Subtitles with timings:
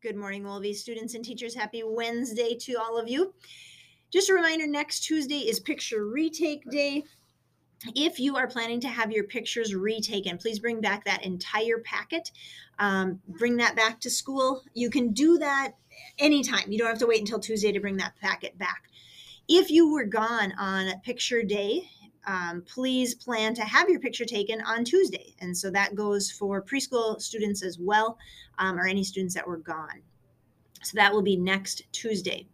[0.00, 1.56] Good morning, Wolvie students and teachers.
[1.56, 3.34] Happy Wednesday to all of you.
[4.12, 7.02] Just a reminder next Tuesday is picture retake day.
[7.96, 12.30] If you are planning to have your pictures retaken, please bring back that entire packet.
[12.78, 14.62] Um, bring that back to school.
[14.72, 15.72] You can do that
[16.16, 16.70] anytime.
[16.70, 18.84] You don't have to wait until Tuesday to bring that packet back.
[19.48, 21.90] If you were gone on picture day,
[22.26, 25.34] um, please plan to have your picture taken on Tuesday.
[25.40, 28.18] And so that goes for preschool students as well,
[28.58, 30.02] um, or any students that were gone.
[30.82, 32.46] So that will be next Tuesday.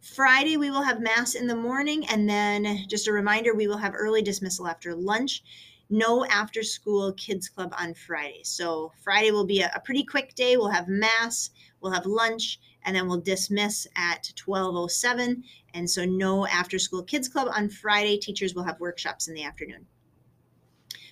[0.00, 2.06] Friday, we will have Mass in the morning.
[2.08, 5.42] And then just a reminder, we will have early dismissal after lunch.
[5.90, 8.42] No after school kids club on Friday.
[8.44, 10.56] So Friday will be a, a pretty quick day.
[10.56, 16.46] We'll have Mass, we'll have lunch, and then we'll dismiss at 1207 and so no
[16.46, 18.16] after school kids club on friday.
[18.16, 19.86] Teachers will have workshops in the afternoon.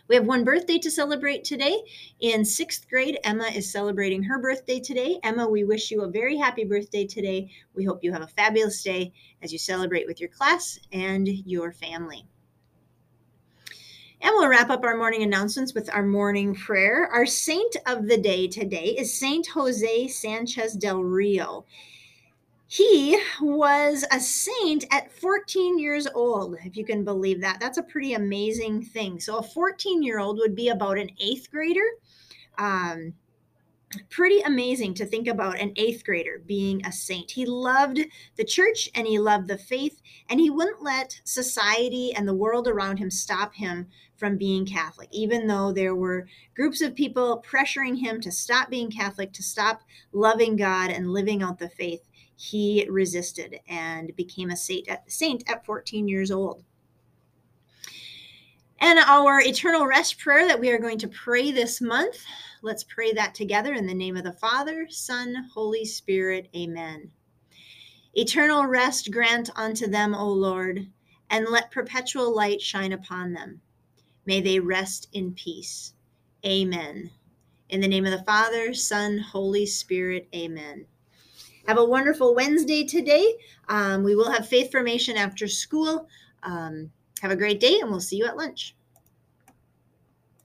[0.09, 1.83] We have one birthday to celebrate today.
[2.21, 5.19] In sixth grade emma is celebrating her birthday today.
[5.23, 7.51] Emma we wish you a very happy birthday today.
[7.75, 11.73] We hope you have a fabulous day as you celebrate with your class and your
[11.73, 12.27] family
[14.21, 17.09] and we'll wrap up our morning announcements with our morning prayer.
[17.13, 21.65] Our saint of the day today is Saint Jose Sanchez del Rio.
[22.69, 27.61] He was a saint at 14 years old, if you can believe that.
[27.61, 29.21] That's a pretty amazing thing.
[29.21, 31.89] So, a 14 year old would be about an eighth grader.
[32.59, 33.15] Um,
[34.09, 37.31] pretty amazing to think about an eighth grader being a saint.
[37.31, 38.01] He loved
[38.37, 42.69] the church and he loved the faith, and he wouldn't let society and the world
[42.69, 43.87] around him stop him
[44.17, 48.91] from being Catholic, even though there were groups of people pressuring him to stop being
[48.91, 52.03] Catholic, to stop loving God and living out the faith.
[52.37, 56.65] He resisted and became a saint at, saint at 14 years old.
[58.79, 62.23] And our eternal rest prayer that we are going to pray this month,
[62.67, 66.49] let's pray that together in the name of the Father, Son, Holy Spirit.
[66.57, 67.13] Amen.
[68.15, 70.85] Eternal rest grant unto them, O Lord,
[71.31, 73.61] and let perpetual light shine upon them.
[74.25, 75.93] May they rest in peace.
[76.45, 77.09] Amen.
[77.69, 80.27] In the name of the Father, Son, Holy Spirit.
[80.35, 80.87] Amen.
[81.69, 83.35] Have a wonderful Wednesday today.
[83.69, 86.09] Um, we will have faith formation after school.
[86.43, 86.91] Um,
[87.23, 88.75] have a great day, and we'll see you at lunch.